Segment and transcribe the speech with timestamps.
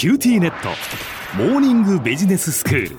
[0.00, 0.70] QTnet。
[1.36, 2.96] モーニングビジネススクール。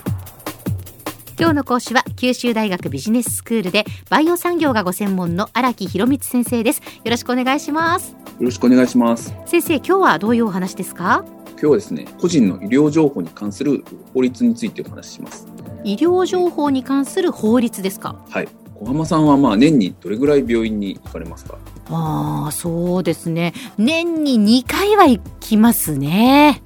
[1.40, 6.82] 今日の講師は九州大学ビジネススクールでバイオ産業がご専門の荒木博光先生です。
[7.04, 8.12] よろしくお願いします。
[8.12, 9.34] よろしくお願いします。
[9.48, 11.26] 先生今日はどういうお話ですか？
[11.54, 13.84] 今日はですね個人の医療情報に関する
[14.14, 15.48] 法律についてお話しします。
[15.84, 18.24] 医療情報に関する法律ですか？
[18.30, 18.48] はい。
[18.76, 21.58] 小浜さんはまあ年にどれぐらい病院に行かれますか？
[21.90, 23.56] ああそうですね。
[23.80, 26.62] 年に2回は行きますね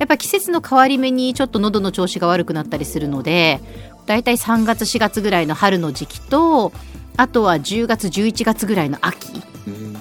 [0.00, 3.60] やっぱ季節の変わり目にちょっと喉の調子が悪くなったりするので
[4.06, 6.72] だいたい3月4月ぐらいの春の時期と
[7.16, 9.28] あとは10月11月ぐらいの秋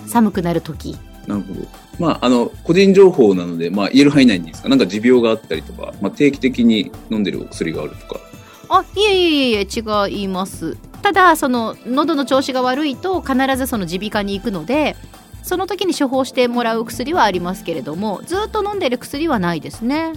[0.07, 0.97] 寒くなる時。
[1.27, 1.67] なるほど。
[1.99, 4.69] まあ、あの個人情報なので、まあ、言える範囲内にですか？
[4.69, 8.19] なんか持病があったりとか、まあ、定期的に飲んでるお薬があるとか。
[8.69, 9.67] あいえいえいえ
[10.09, 10.77] 違います。
[11.01, 14.95] ただその喉の調子が悪いと必ずその耳鼻科に行くので
[15.43, 20.13] その時に処方してもらう薬はありますけれどもずっと飲んでる薬はないですね。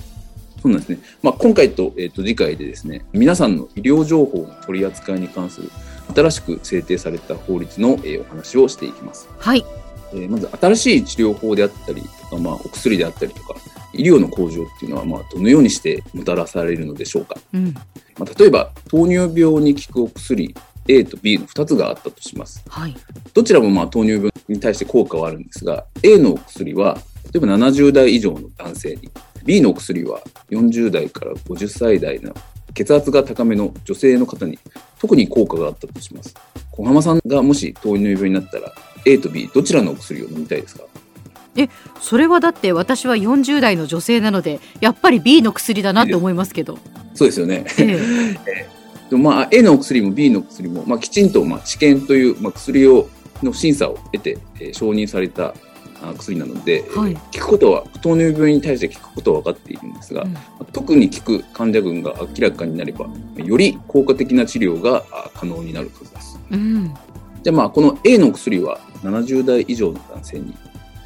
[0.61, 0.99] そうなんですね。
[1.23, 5.71] まあ、今回と,、えー、と次回でですね皆さんの医療情報の取り扱いに関する
[6.15, 9.29] 新しく制定された法律の、えー、お話をしていきます。
[9.39, 9.65] はい。
[10.13, 13.55] えー、まず新しい治療法であったりとか、まあ、お薬であったりとか
[13.95, 17.37] 医療の向上っていうのは、まあ、どのようにしてもたらされるのでしょうか。
[17.55, 17.75] うん、
[18.19, 20.55] まあ、例えば糖尿病に効くお薬
[20.89, 22.63] A と B の2つがあったとします。
[22.69, 22.97] はい、
[23.35, 26.99] どちらもまあ糖尿病に対して効果はあるんですが、A のお薬は
[27.33, 29.11] 例えば70代以上の男性に、
[29.45, 32.35] B のお薬は40代から50歳代の
[32.75, 34.59] 血圧が高めの女性の方に
[34.99, 36.35] 特に効果があったとします。
[36.71, 38.73] 小浜さんがもし糖尿病になったら
[39.05, 40.85] A と B どちらのお薬を飲みたいですか？
[41.55, 41.69] え
[42.01, 46.79] それはだって私は40代の女性なのでやっぱり B の薬だなって思いますけど。
[47.15, 48.01] そうですよね、え
[48.47, 48.69] え
[49.13, 53.11] でもまあ A の薬も B の薬も、まあ、きちんとまあ治験という、まあ、薬を
[53.43, 55.53] の審査を得て、えー、承認された
[56.17, 60.35] 薬なので、はい、効くことは糖尿病に対して効くことは分かっているんですが、うん、
[60.73, 65.05] 特に効く患者群が明らかになればより効果的な治療が
[65.35, 66.41] 可能になるはずです。
[66.51, 66.95] うん、
[67.43, 70.57] じゃあまあこの A の薬は70代以上の男性に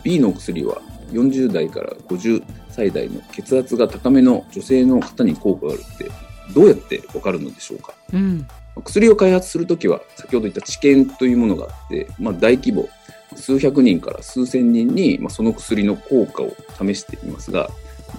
[0.05, 0.81] B の薬は
[1.11, 8.47] 40代から50歳代の血圧が高めの女性の方に効果があるってどうやってわかるのでしょうか、うん、
[8.85, 12.89] 薬を開発するときは先ほど言った治験というものがあって、まあ、大規模
[13.35, 17.71] 数百人から数千人に、まあ、その薬の効果を試していますが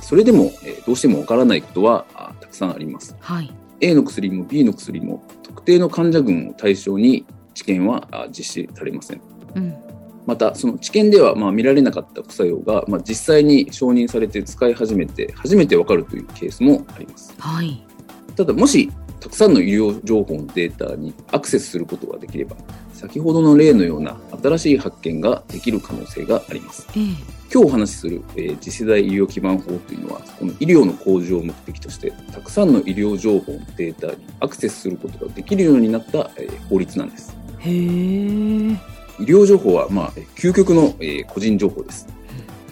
[0.02, 9.22] それでも、えー、どうしてもわからないことはあたくさんあります、はい、A の薬も B の薬も特定の患者群を対象に治験は実施されません、
[9.56, 9.76] うん、
[10.26, 17.87] またその治験ではまあ見られなかった副作用が、まあ、実際に承認されて使い始めて初めてわかるというケースもあります、はい
[18.38, 18.88] ただもし
[19.20, 22.56] たくさんの医療情報のデータにアクセスすることができれば
[22.94, 26.88] 先ほどの例のような新しい発見ができる可能性があります。
[26.92, 27.16] えー、
[27.52, 37.36] 今日お話しする、えー、次世代医療基盤法というのはこの医療の向上を目的としてたくさんの医療情報のデータにアクセスすることができるようになった、えー、法律なんです。
[37.60, 38.78] へー
[39.20, 42.08] 医療情報は、まあ、究極の、えー、個人情報です。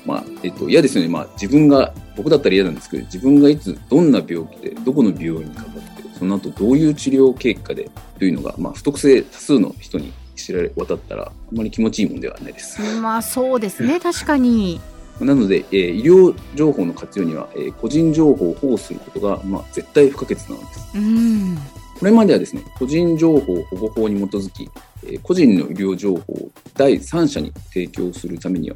[0.05, 1.09] まあ、えっと、嫌ですよね。
[1.09, 7.89] まあ、自分が、僕だったら嫌なんですけど、自分がいつ、どんな病気で、どこの病院にかかって、その後どういう治療経過で、
[8.19, 12.81] というのが、まあ、不特性多数の人に知られ渡ったら、あまり気持ちいいもんではないです。
[12.99, 13.99] まあ、そうですね。
[13.99, 14.79] 確かに。
[15.19, 20.89] なので、えー、医療情報の活用には、えー、個人情報を保護することが、まあ、絶対不可欠なんです。
[20.95, 21.57] うん
[21.97, 24.69] これまではですね、個人情報保護法に基づき、
[25.05, 28.75] えー、個人の医療情報を第三者に提供するためには、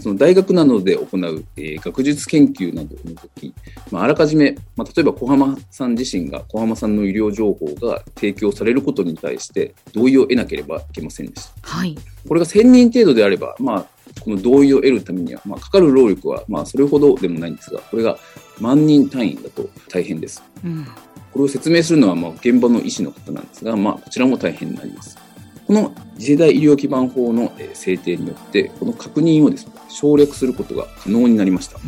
[0.00, 3.54] その大学などで行う、えー、学術研究などの時、
[3.90, 11.52] まあ、あらかじめ、まあ、例えば小浜さん自身が小浜さんの医療情報が提供されることに対して同意を得なければいけませんでした。
[11.62, 11.96] はい、
[12.28, 13.86] これが1000人程度であれば、まあ、
[14.20, 18.18] この同意を得るためには、まあ、かかる労力はまあそれほどでもないんですが、これが
[18.60, 20.42] 万人単位だと大変です。
[20.64, 20.84] うん、
[21.32, 25.25] これを説明するのはまあ現場の医師の方なんですが、まあ、こちらも大変になります。
[25.66, 31.78] この次世代医療基盤法の制定によって、この確認をですね、省略することが可能になりました。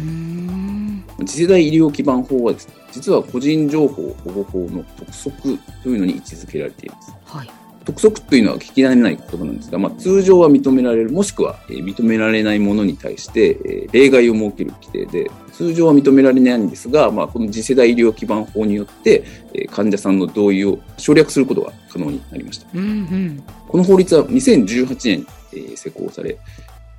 [1.24, 7.12] 次世代医療基盤法はですね、実は個人情報保護法の督促というのに位置づけられています。
[7.24, 7.50] はい
[7.88, 19.24] 督促というのは聞き慣れない言葉なんですが、まあ、通常は認められる、もしくは、え認められないものに対して、え例外を設ける規定で、通常は認められないんですが、まあ、この次世代医療基盤法によって、
[19.54, 22.66] え患者さんの同意を省略することが可能になりました。
[22.74, 26.36] うんうん、この法律は2018年に、え施行され、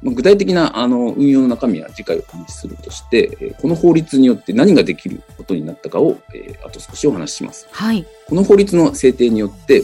[0.02, 7.68] まあ、具体的なあの運用の中身は次回お話しするとして、えこの法律によって何ができることになったかを、えあと少しお話しします。
[7.70, 9.84] はい、この法律の制定によって、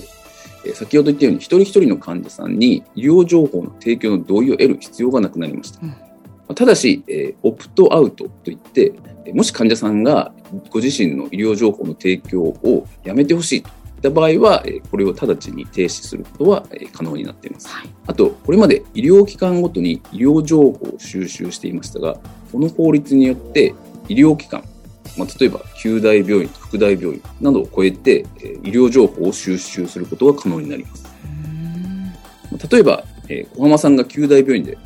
[0.74, 5.80] 先ほど言ったように一人一人の患者さんに医療情報の提供の同意を得る必要がなくなりました。
[5.82, 8.94] うん、ただし、えー、オプトアウトといって、
[9.34, 10.34] もし患者さんが
[10.70, 17.68] ご自身の医療情報の提供をやめてほしいといった場合は、これを直ちに停止することは可能になっています。
[17.68, 22.18] はい、あと、これまで医療機関ごとに医療情報を収集していましたが、
[22.52, 23.74] この法律によって
[24.08, 24.64] 医療機関、
[25.18, 28.26] まあ、例えば旧大病院、副大病院などを超えて
[28.64, 31.06] 医療情報を収集することが可能になります。
[32.72, 34.78] 例えば、え小浜さんが旧大病院で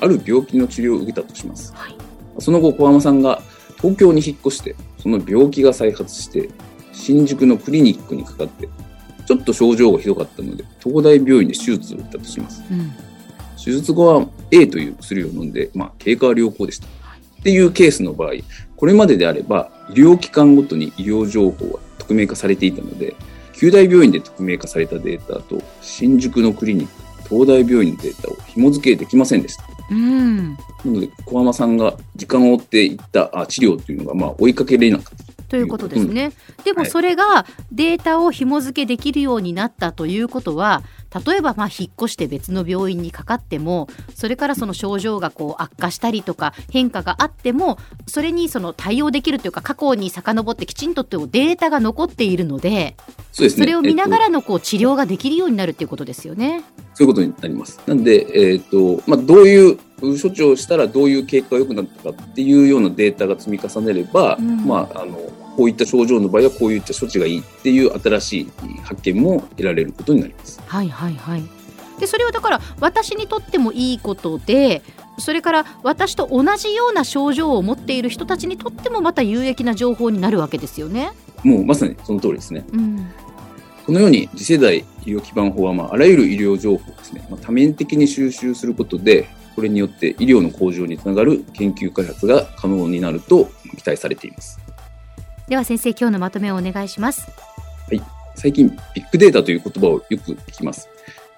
[0.00, 1.72] ある病気の治療を受けたとします。
[1.74, 1.96] はい、
[2.38, 3.42] その後、小浜さんが
[3.80, 6.48] 東京に引っ越して、その病気が再発して、
[6.92, 8.68] 新宿のクリニックにかかって、
[9.26, 12.62] ちょっと症状がひどかったので、東大病院で手術を打ったとします。
[12.70, 12.92] うん、
[13.62, 16.86] 手術後は A という薬を飲んで、まあ、経過は良好でした。
[16.86, 18.32] っていうケースの場合、
[18.80, 23.14] これまでであれば、医療機関ごとに医療情報は匿名化されていたので、
[23.52, 29.64] 九大病院で匿名化されたデータと、新宿のクリニック、東大病院のデータを紐付けできませんでした。
[29.90, 36.32] うん、なので小浜さんが時間を追っていったあ治療というのがまあ追いかけれなかったということですね。
[36.64, 40.82] でもそれがデータを紐付けできるようになったということは
[41.26, 52.96] 例えばまあ引っ越して別の病院にかかってもそれからその症状がこう悪化したりとか変化があってもそれにその対応できるというか過去に遡ってきちんとデータが残っているので
[53.32, 56.62] そうです、ね、それを見ながらのこう治療ができるようになるということですよね。
[56.94, 57.80] そういうことになります。
[57.86, 65.18] なんで、えーとまあ、どういう処置をしたらどういう経過が良くなったかっていうようなデータが積み重ねれば、うん、まあ、あの
[65.56, 68.50] こういった症状の場合はこういった処置がいいっていう新しい
[68.82, 70.60] 発見も得られることになります。
[70.66, 71.42] はいはいはい。
[71.98, 74.82] でそれはだから私にとってもいいことで
[75.18, 81.12] それから私と同じような症状を持っている人たちにとってもまた有益な情報になるわけですよね。
[81.44, 82.64] もうまさにその通りですね。
[82.72, 83.06] うん、
[83.86, 94.58] このように次世代医療基盤法は、まあ、あらゆる医療情報をですね、まあ、多面的に収集することでこれによって医療の向上につながる研究開発が可能になると期待されています。
[95.50, 97.28] では先生今日のまとめをお願いします。
[97.88, 98.00] はい。
[98.36, 100.88] 最近ビッグデータという言葉をよく聞きます。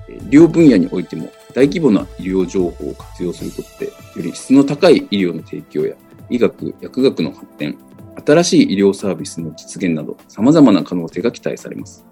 [0.06, 5.94] 医療分野においても大規模な医療情報を活用することでより質の高い医療の提供や
[6.28, 7.78] 医学薬学の発展
[8.26, 12.04] 新しい医療サービスの実現など様々な可能性が期待されます。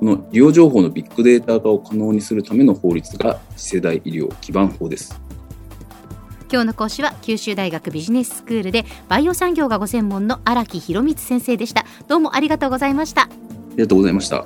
[0.00, 5.18] この医療情報のビッグデータ化を可能にするための法律が次世代医療基盤法です
[6.54, 11.84] 今日の講師は九州大学ビジネススクールでバイオ産業がご専門の荒木博光先生でした。
[12.06, 13.22] どうもありがとうございました。
[13.22, 13.28] あ
[13.74, 14.44] りがとうございました。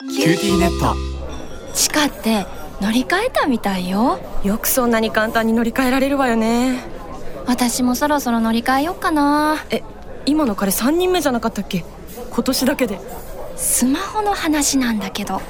[0.00, 0.96] QTnet。
[1.76, 2.44] 地下って
[2.80, 4.18] 乗り換えたみたいよ。
[4.42, 7.00] よくそんなに簡単に乗り換えられるわよね
[7.46, 9.64] 私もそろそろ乗り換えようかな。
[9.70, 9.82] え
[10.26, 11.84] 今の彼3人目じゃなかったっけ？
[12.30, 13.00] 今年だけで。
[13.56, 15.40] スマホの話なんだけど。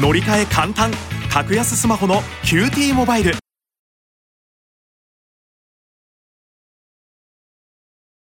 [0.00, 0.90] 乗り換え簡単。
[1.32, 3.34] 格安スマホの QT モバイル